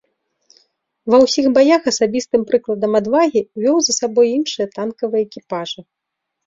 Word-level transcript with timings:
Ва 1.13 1.17
ўсіх 1.25 1.45
баях 1.59 1.81
асабістым 1.93 2.41
прыкладам 2.53 2.91
адвагі 3.01 3.41
вёў 3.67 3.77
за 3.91 3.97
сабой 4.01 4.27
іншыя 4.39 4.67
танкавыя 4.81 5.23
экіпажы. 5.29 5.81